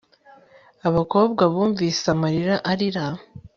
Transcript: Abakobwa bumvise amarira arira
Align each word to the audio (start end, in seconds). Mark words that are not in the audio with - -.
Abakobwa 0.87 1.43
bumvise 1.53 2.03
amarira 2.13 2.55
arira 2.71 3.05